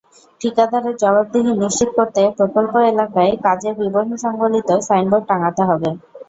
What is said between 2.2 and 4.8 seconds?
প্রকল্প এলাকায় কাজের বিবরণ-সংবলিত